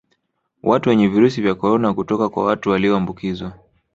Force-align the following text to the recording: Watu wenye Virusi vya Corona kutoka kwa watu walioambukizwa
Watu 0.63 0.89
wenye 0.89 1.07
Virusi 1.07 1.41
vya 1.41 1.55
Corona 1.55 1.93
kutoka 1.93 2.29
kwa 2.29 2.45
watu 2.45 2.69
walioambukizwa 2.69 3.59